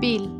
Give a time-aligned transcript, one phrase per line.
[0.00, 0.30] PIL.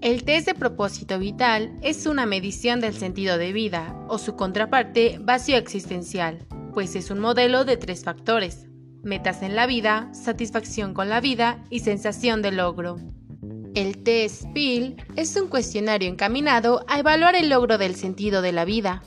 [0.00, 5.18] El test de propósito vital es una medición del sentido de vida o su contraparte
[5.20, 8.68] vacío existencial, pues es un modelo de tres factores,
[9.02, 12.96] metas en la vida, satisfacción con la vida y sensación de logro.
[13.74, 18.64] El test PIL es un cuestionario encaminado a evaluar el logro del sentido de la
[18.64, 19.02] vida.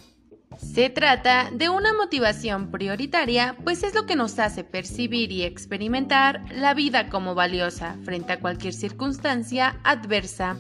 [0.58, 6.44] Se trata de una motivación prioritaria, pues es lo que nos hace percibir y experimentar
[6.52, 10.58] la vida como valiosa frente a cualquier circunstancia adversa.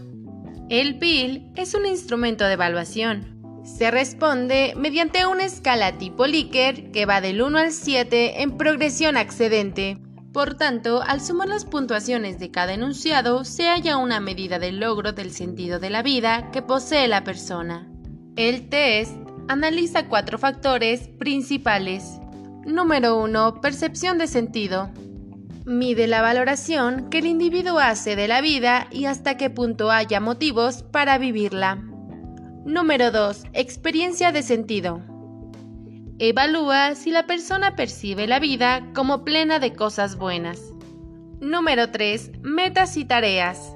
[0.69, 3.61] El PIL es un instrumento de evaluación.
[3.63, 9.17] Se responde mediante una escala tipo Likert que va del 1 al 7 en progresión
[9.17, 9.97] accedente.
[10.33, 15.11] Por tanto, al sumar las puntuaciones de cada enunciado, se halla una medida del logro
[15.11, 17.87] del sentido de la vida que posee la persona.
[18.37, 22.19] El test analiza cuatro factores principales.
[22.65, 23.61] Número 1.
[23.61, 24.89] Percepción de sentido.
[25.65, 30.19] Mide la valoración que el individuo hace de la vida y hasta qué punto haya
[30.19, 31.75] motivos para vivirla.
[32.65, 33.43] Número 2.
[33.53, 35.01] Experiencia de sentido.
[36.19, 40.71] Evalúa si la persona percibe la vida como plena de cosas buenas.
[41.39, 42.31] Número 3.
[42.43, 43.75] Metas y tareas.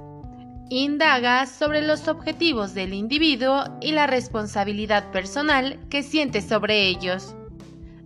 [0.69, 7.35] Indaga sobre los objetivos del individuo y la responsabilidad personal que siente sobre ellos.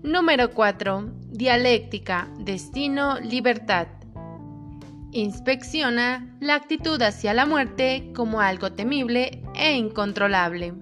[0.03, 1.09] Número 4.
[1.31, 3.88] Dialéctica, destino, libertad.
[5.13, 10.73] Inspecciona la actitud hacia la muerte como algo temible e incontrolable.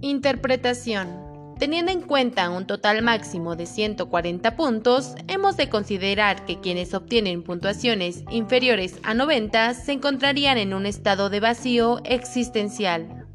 [0.00, 1.27] Interpretación.
[1.58, 7.42] Teniendo en cuenta un total máximo de 140 puntos, hemos de considerar que quienes obtienen
[7.42, 13.26] puntuaciones inferiores a 90 se encontrarían en un estado de vacío existencial.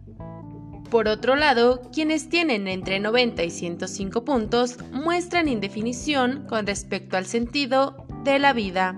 [0.89, 7.25] Por otro lado, quienes tienen entre 90 y 105 puntos muestran indefinición con respecto al
[7.25, 8.97] sentido de la vida.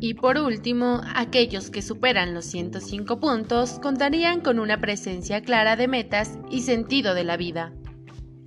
[0.00, 5.88] Y por último, aquellos que superan los 105 puntos contarían con una presencia clara de
[5.88, 7.72] metas y sentido de la vida.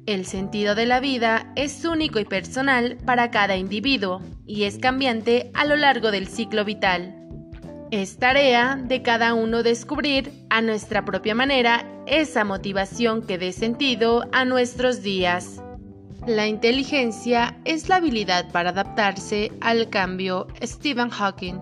[0.07, 5.51] El sentido de la vida es único y personal para cada individuo y es cambiante
[5.53, 7.13] a lo largo del ciclo vital.
[7.91, 14.29] Es tarea de cada uno descubrir a nuestra propia manera esa motivación que dé sentido
[14.31, 15.61] a nuestros días.
[16.25, 20.47] La inteligencia es la habilidad para adaptarse al cambio.
[20.63, 21.59] Stephen Hawking